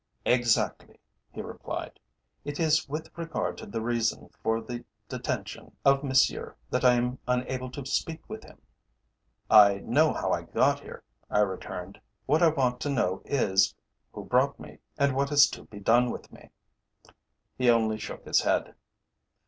[0.25, 0.99] "Exactly,"
[1.29, 1.99] he replied.
[2.43, 7.19] "It is with regard to the reason for the detention of Monsieur that I am
[7.27, 8.59] unable to speak with him."
[9.47, 12.01] "I know how I got here," I returned.
[12.25, 13.75] "What I want to know is,
[14.11, 16.49] who brought me, and what is to be done with me?"
[17.55, 18.73] He only shook his head.